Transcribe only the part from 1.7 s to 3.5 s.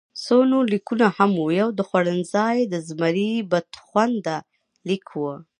د خوړنځای د زمري